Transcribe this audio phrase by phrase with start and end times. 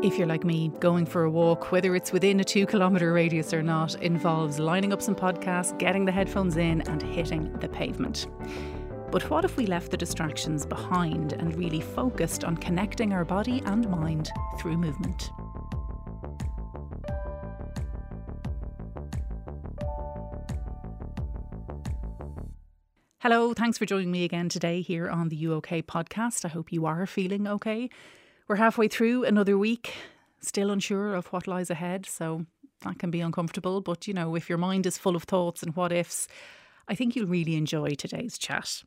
[0.00, 3.52] If you're like me, going for a walk, whether it's within a two kilometre radius
[3.52, 8.28] or not, involves lining up some podcasts, getting the headphones in, and hitting the pavement.
[9.10, 13.60] But what if we left the distractions behind and really focused on connecting our body
[13.66, 14.30] and mind
[14.60, 15.32] through movement?
[23.18, 26.44] Hello, thanks for joining me again today here on the You OK podcast.
[26.44, 27.90] I hope you are feeling okay.
[28.48, 29.92] We're halfway through another week,
[30.40, 32.46] still unsure of what lies ahead, so
[32.80, 33.82] that can be uncomfortable.
[33.82, 36.28] But you know, if your mind is full of thoughts and what ifs,
[36.88, 38.84] I think you'll really enjoy today's chat.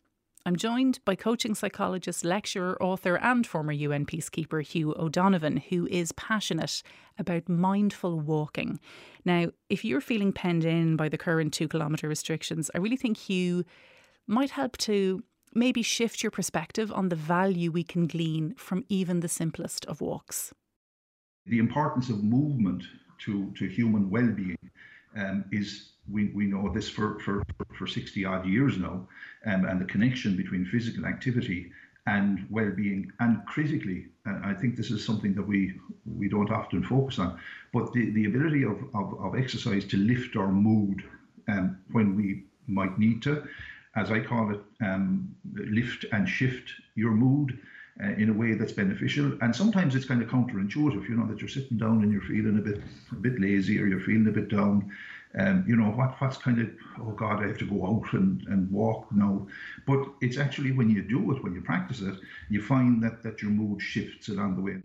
[0.47, 6.11] I'm joined by coaching psychologist, lecturer, author, and former UN peacekeeper Hugh O'Donovan, who is
[6.13, 6.81] passionate
[7.19, 8.79] about mindful walking.
[9.25, 13.15] Now, if you're feeling penned in by the current two kilometre restrictions, I really think
[13.15, 13.63] Hugh
[14.25, 15.21] might help to
[15.53, 20.01] maybe shift your perspective on the value we can glean from even the simplest of
[20.01, 20.53] walks.
[21.45, 22.83] The importance of movement
[23.19, 24.57] to, to human well being
[25.15, 27.43] um, is, we, we know this for, for,
[27.77, 29.07] for 60 odd years now,
[29.45, 31.71] um, and the connection between physical activity
[32.07, 35.73] and well-being and critically and i think this is something that we
[36.17, 37.39] we don't often focus on
[37.73, 41.03] but the, the ability of, of, of exercise to lift our mood
[41.47, 43.43] um, when we might need to
[43.95, 47.59] as I call it, um, lift and shift your mood
[48.01, 49.37] uh, in a way that's beneficial.
[49.41, 52.57] And sometimes it's kind of counterintuitive, you know, that you're sitting down and you're feeling
[52.57, 52.81] a bit
[53.11, 54.91] a bit lazy or you're feeling a bit down.
[55.37, 56.69] Um, you know, what what's kind of,
[56.99, 59.47] oh God, I have to go out and, and walk now.
[59.85, 62.15] But it's actually when you do it, when you practice it,
[62.49, 64.81] you find that, that your mood shifts along the way.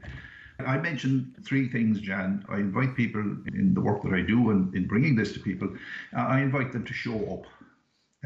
[0.61, 2.45] I mentioned three things, Jan.
[2.49, 5.69] I invite people in the work that I do and in bringing this to people,
[6.17, 7.47] I invite them to show up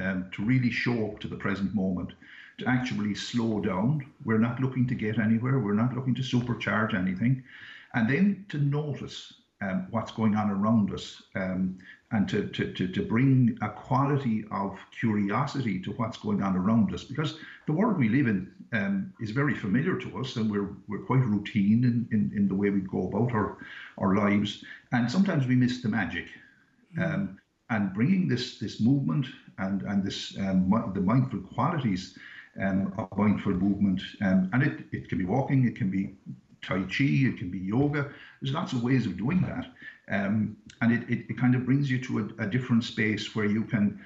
[0.00, 2.12] um, to really show up to the present moment,
[2.58, 4.06] to actually slow down.
[4.24, 7.42] We're not looking to get anywhere, we're not looking to supercharge anything.
[7.94, 11.78] And then to notice um, what's going on around us um,
[12.12, 16.94] and to, to, to, to bring a quality of curiosity to what's going on around
[16.94, 20.70] us because the world we live in um, is very familiar to us and we're,
[20.89, 23.58] we're quite routine in, in, in the way we go about our,
[23.98, 26.27] our lives and sometimes we miss the magic.
[26.98, 27.36] Mm.
[27.70, 29.24] and bringing this this movement
[29.60, 32.18] and and this um, the mindful qualities
[32.60, 34.02] um, of mindful movement.
[34.20, 36.14] Um, and it, it can be walking, it can be
[36.62, 38.10] Tai Chi, it can be yoga.
[38.40, 39.66] There's lots of ways of doing that.
[40.08, 43.44] Um, and it, it, it, kind of brings you to a, a, different space where
[43.44, 44.04] you can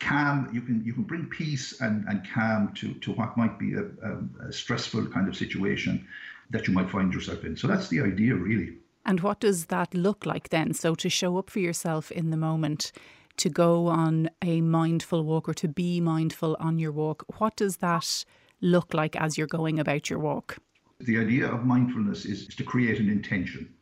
[0.00, 3.74] calm, you can you can bring peace and, and calm to, to what might be
[3.74, 6.08] a, a, a stressful kind of situation
[6.50, 7.54] that you might find yourself in.
[7.56, 8.78] So that's the idea, really.
[9.04, 10.72] And what does that look like then?
[10.72, 12.92] So to show up for yourself in the moment,
[13.36, 17.24] to go on a mindful walk or to be mindful on your walk.
[17.38, 18.24] What does that
[18.60, 20.58] look like as you're going about your walk?
[21.00, 23.74] The idea of mindfulness is to create an intention.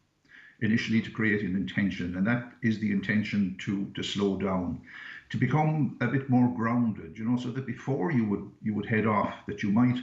[0.62, 4.82] Initially, to create an intention, and that is the intention to to slow down,
[5.30, 7.16] to become a bit more grounded.
[7.16, 9.98] You know, so that before you would you would head off, that you might,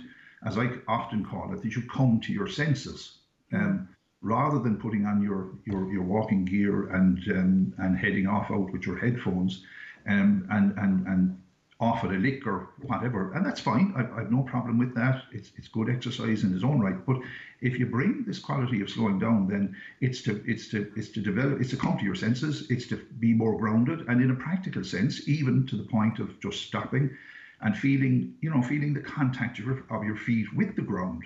[0.47, 3.19] as I often call it, that you come to your senses.
[3.53, 3.89] Um,
[4.21, 8.71] rather than putting on your your, your walking gear and um, and heading off out
[8.71, 9.63] with your headphones
[10.07, 11.41] um, and and and
[11.79, 13.93] off at a lick or whatever, and that's fine.
[13.95, 15.23] I, I have no problem with that.
[15.31, 17.05] It's it's good exercise in its own right.
[17.05, 17.17] But
[17.61, 21.21] if you bring this quality of slowing down, then it's to it's to it's to
[21.21, 22.69] develop it's to come to your senses.
[22.71, 26.39] It's to be more grounded, and in a practical sense, even to the point of
[26.39, 27.15] just stopping
[27.61, 31.23] and feeling you know feeling the contact of your, of your feet with the ground.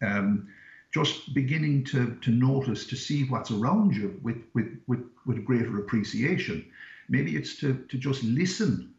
[0.00, 0.48] Um,
[0.92, 5.78] just beginning to, to notice, to see what's around you with, with, with, with greater
[5.78, 6.64] appreciation.
[7.08, 8.92] Maybe it's to, to just listen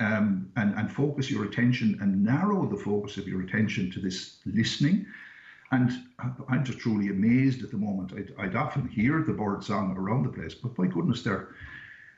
[0.00, 4.36] um, and, and focus your attention and narrow the focus of your attention to this
[4.44, 5.06] listening.
[5.72, 5.90] And
[6.48, 8.12] I'm just truly amazed at the moment.
[8.12, 11.48] I'd, I'd often hear the bird song around the place, but my goodness, they're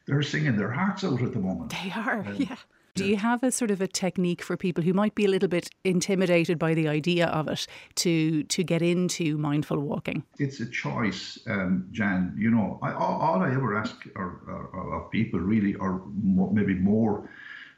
[0.06, 1.70] they're singing their hearts out at the moment.
[1.70, 2.56] They are, um, yeah.
[2.94, 5.48] Do you have a sort of a technique for people who might be a little
[5.48, 7.66] bit intimidated by the idea of it
[7.96, 10.24] to to get into mindful walking?
[10.38, 12.34] It's a choice, um, Jan.
[12.36, 17.30] You know, I, all, all, I ever ask of people really, or maybe more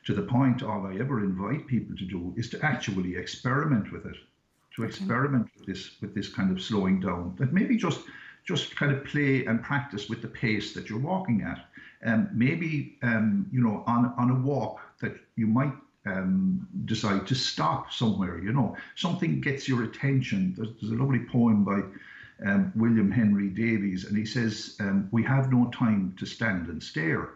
[0.06, 4.06] to the point, all I ever invite people to do is to actually experiment with
[4.06, 4.16] it,
[4.76, 7.36] to experiment with this with this kind of slowing down.
[7.38, 8.00] That maybe just
[8.44, 11.66] just kind of play and practice with the pace that you're walking at.
[12.04, 15.72] Um, maybe um, you know on on a walk that you might
[16.06, 18.38] um, decide to stop somewhere.
[18.38, 20.54] You know, something gets your attention.
[20.56, 21.80] There's, there's a lovely poem by
[22.46, 26.82] um, William Henry Davies, and he says, um, "We have no time to stand and
[26.82, 27.30] stare."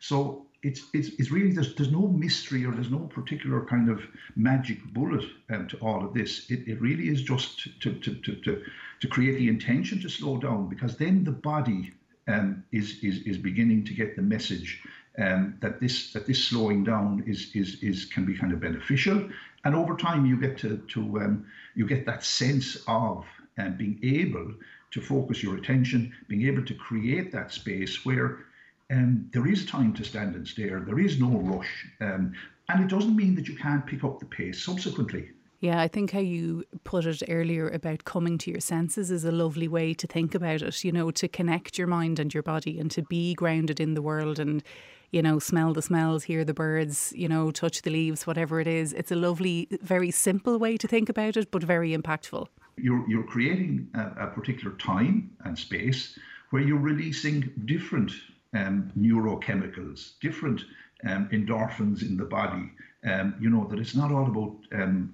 [0.00, 4.02] So it's, it's, it's really there's, there's no mystery or there's no particular kind of
[4.34, 6.50] magic bullet um, to all of this.
[6.50, 8.62] It, it really is just to, to, to, to,
[9.00, 11.92] to create the intention to slow down because then the body
[12.28, 14.82] um, is, is, is beginning to get the message
[15.18, 19.28] um, that this that this slowing down is, is, is can be kind of beneficial.
[19.64, 23.24] And over time you get to, to um, you get that sense of
[23.58, 24.52] um, being able
[24.90, 28.46] to focus your attention, being able to create that space where
[28.90, 30.80] um, there is time to stand and stare.
[30.80, 31.86] There is no rush.
[32.00, 32.32] Um,
[32.68, 35.30] and it doesn't mean that you can't pick up the pace subsequently.
[35.60, 39.32] Yeah, I think how you put it earlier about coming to your senses is a
[39.32, 42.78] lovely way to think about it, you know, to connect your mind and your body
[42.78, 44.62] and to be grounded in the world and,
[45.10, 48.66] you know, smell the smells, hear the birds, you know, touch the leaves, whatever it
[48.66, 48.92] is.
[48.92, 52.46] It's a lovely, very simple way to think about it, but very impactful.
[52.76, 56.18] You're, you're creating a, a particular time and space
[56.50, 58.12] where you're releasing different
[58.52, 60.62] um, neurochemicals, different
[61.08, 62.70] um, endorphins in the body.
[63.04, 65.12] Um, you know that it's not all about um,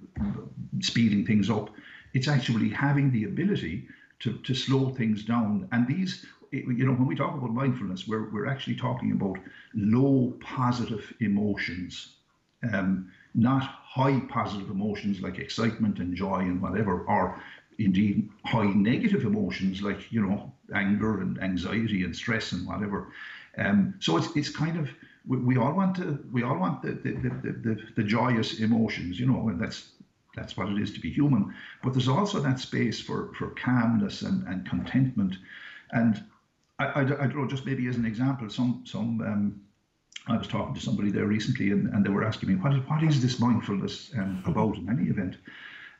[0.79, 1.69] speeding things up.
[2.13, 3.87] It's actually having the ability
[4.21, 5.67] to, to slow things down.
[5.71, 9.37] And these, you know, when we talk about mindfulness, we're, we're actually talking about
[9.73, 12.15] low positive emotions,
[12.71, 17.41] um, not high positive emotions like excitement and joy and whatever, or
[17.79, 23.07] indeed high negative emotions like you know anger and anxiety and stress and whatever.
[23.57, 24.89] Um, so it's it's kind of
[25.27, 29.25] we, all want to we all want the the, the, the, the joyous emotions, you
[29.25, 29.91] know, and that's
[30.35, 31.53] that's what it is to be human.
[31.83, 35.35] But there's also that space for for calmness and, and contentment.
[35.91, 36.23] And
[36.79, 39.61] I, I, I don't know, just maybe as an example, some some um,
[40.27, 43.03] I was talking to somebody there recently, and, and they were asking me, what, what
[43.03, 45.37] is this mindfulness um, about in any event?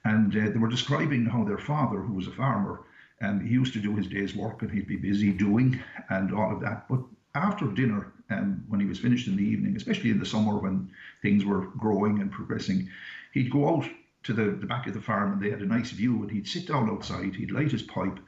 [0.05, 2.83] And uh, they were describing how their father, who was a farmer,
[3.21, 5.79] um, he used to do his day's work and he'd be busy doing
[6.09, 6.87] and all of that.
[6.87, 7.01] But
[7.35, 10.91] after dinner, um, when he was finished in the evening, especially in the summer when
[11.21, 12.89] things were growing and progressing,
[13.33, 13.85] he'd go out
[14.23, 16.47] to the, the back of the farm and they had a nice view and he'd
[16.47, 18.19] sit down outside, he'd light his pipe,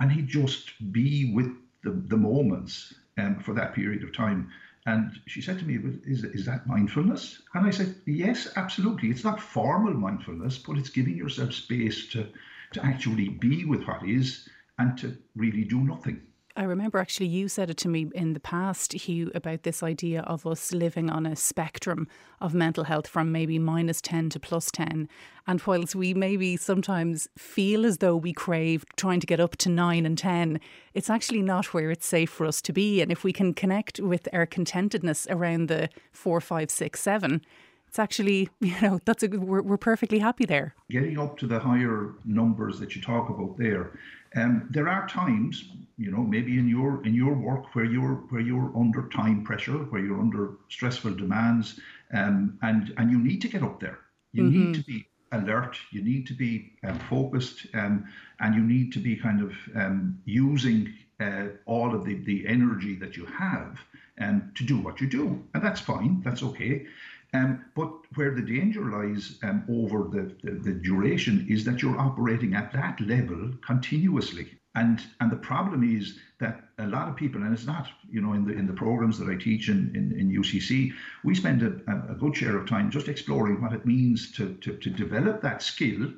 [0.00, 4.50] and he'd just be with the, the moments um, for that period of time.
[4.86, 7.42] And she said to me, is, is that mindfulness?
[7.54, 9.10] And I said, yes, absolutely.
[9.10, 12.26] It's not formal mindfulness, but it's giving yourself space to,
[12.72, 16.20] to actually be with what is and to really do nothing.
[16.54, 20.20] I remember actually you said it to me in the past, Hugh, about this idea
[20.22, 22.08] of us living on a spectrum
[22.40, 25.08] of mental health from maybe minus 10 to plus 10.
[25.46, 29.70] And whilst we maybe sometimes feel as though we crave trying to get up to
[29.70, 30.60] 9 and 10,
[30.92, 33.00] it's actually not where it's safe for us to be.
[33.00, 37.40] And if we can connect with our contentedness around the 4, 5, 6, 7,
[37.88, 40.74] it's actually, you know, that's a, we're, we're perfectly happy there.
[40.90, 43.92] Getting up to the higher numbers that you talk about there
[44.36, 45.64] um, there are times,
[45.98, 49.78] you know, maybe in your in your work where you're where you're under time pressure,
[49.90, 51.78] where you're under stressful demands,
[52.12, 53.98] um, and and you need to get up there.
[54.32, 54.72] You mm-hmm.
[54.72, 55.78] need to be alert.
[55.90, 58.06] You need to be um, focused, um,
[58.40, 62.94] and you need to be kind of um, using uh, all of the the energy
[62.96, 63.78] that you have
[64.20, 66.22] um, to do what you do, and that's fine.
[66.24, 66.86] That's okay.
[67.34, 71.98] Um, but where the danger lies um, over the, the, the, duration is that you're
[71.98, 74.58] operating at that level continuously.
[74.74, 78.32] And and the problem is that a lot of people, and it's not, you know,
[78.34, 80.92] in the in the programs that I teach in, in, in UCC,
[81.24, 84.76] we spend a, a good share of time just exploring what it means to, to,
[84.76, 86.12] to develop that skill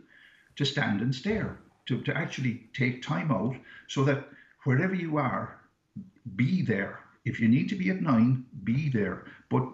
[0.57, 3.57] to stand and stare, to, to actually take time out
[3.89, 4.29] so that
[4.65, 5.61] wherever you are,
[6.37, 9.67] be there if you need to be at nine, be there, but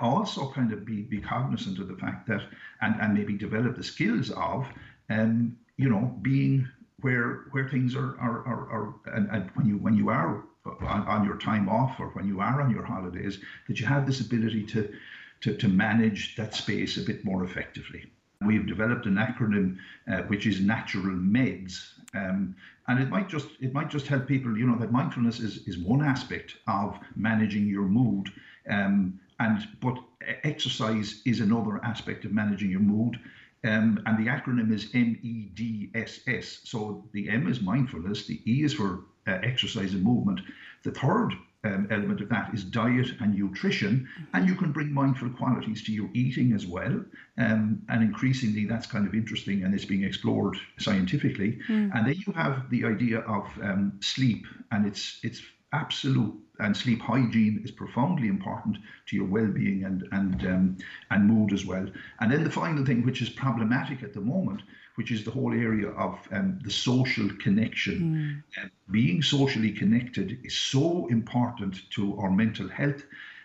[0.00, 2.42] also kind of be, be cognizant of the fact that,
[2.80, 4.66] and, and maybe develop the skills of,
[5.10, 6.68] um, you know, being
[7.00, 10.44] where where things are are, are, are and, and when you when you are
[10.82, 14.06] on, on your time off or when you are on your holidays, that you have
[14.06, 14.92] this ability to
[15.40, 18.04] to, to manage that space a bit more effectively.
[18.42, 19.76] We've developed an acronym
[20.10, 22.56] uh, which is Natural Meds, um,
[22.88, 24.56] and it might just it might just help people.
[24.56, 28.32] You know that mindfulness is is one aspect of managing your mood,
[28.68, 29.98] um, and but
[30.42, 33.20] exercise is another aspect of managing your mood.
[33.62, 36.66] Um, and the acronym is MEDSS.
[36.66, 40.40] So the M is mindfulness, the E is for uh, exercise and movement.
[40.82, 45.30] The third um, element of that is diet and nutrition, and you can bring mindful
[45.30, 47.04] qualities to your eating as well.
[47.38, 51.58] Um, and increasingly, that's kind of interesting and it's being explored scientifically.
[51.68, 51.90] Mm.
[51.94, 57.00] And then you have the idea of um, sleep, and it's it's absolute and sleep
[57.00, 60.78] hygiene is profoundly important to your well-being and and um,
[61.10, 61.86] and mood as well.
[62.20, 64.62] And then the final thing, which is problematic at the moment,
[64.96, 68.44] which is the whole area of um, the social connection.
[68.58, 68.70] Mm.
[68.90, 73.02] Being socially connected is so important to our mental health.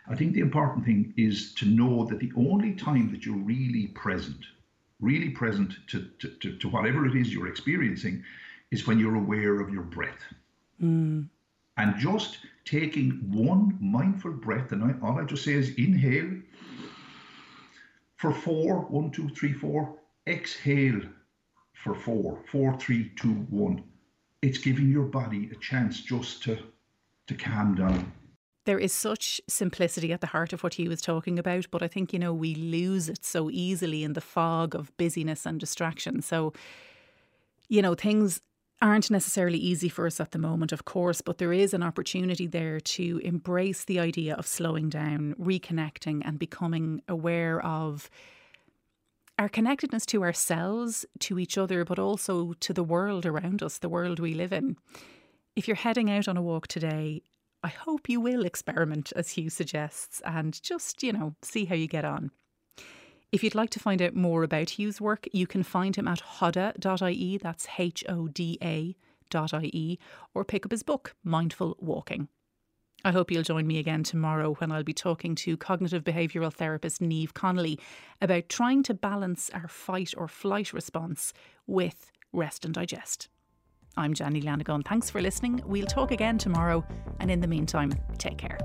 [0.08, 3.88] I think the important thing is to know that the only time that you're really
[3.88, 4.46] present,
[5.00, 8.24] really present to, to, to, to whatever it is you're experiencing,
[8.72, 10.24] is when you're aware of your breath.
[10.84, 11.30] Mm.
[11.78, 16.42] And just taking one mindful breath, and I, all I just say is inhale
[18.18, 21.02] for four, one, two, three, four, exhale
[21.74, 23.84] for four, four, three, two, one.
[24.42, 26.58] It's giving your body a chance just to
[27.28, 28.12] to calm down.
[28.66, 31.88] There is such simplicity at the heart of what he was talking about, but I
[31.88, 36.22] think, you know, we lose it so easily in the fog of busyness and distraction.
[36.22, 36.54] So,
[37.68, 38.42] you know, things
[38.86, 42.46] aren't necessarily easy for us at the moment, of course, but there is an opportunity
[42.46, 48.12] there to embrace the idea of slowing down, reconnecting, and becoming aware of
[49.40, 53.90] our connectedness to ourselves, to each other, but also to the world around us, the
[53.90, 54.78] world we live in.
[55.56, 57.24] If you're heading out on a walk today,
[57.64, 61.88] I hope you will experiment, as Hugh suggests, and just, you know, see how you
[61.88, 62.30] get on.
[63.36, 66.22] If you'd like to find out more about Hugh's work, you can find him at
[66.40, 70.00] hoda.ie, that's H O D A.ie,
[70.34, 72.30] or pick up his book, Mindful Walking.
[73.04, 77.02] I hope you'll join me again tomorrow when I'll be talking to cognitive behavioural therapist
[77.02, 77.78] Neve Connolly
[78.22, 81.34] about trying to balance our fight or flight response
[81.68, 83.28] with rest and digest.
[83.98, 84.82] I'm Jenny Lanigan.
[84.82, 85.62] Thanks for listening.
[85.66, 86.86] We'll talk again tomorrow,
[87.20, 88.60] and in the meantime, take care.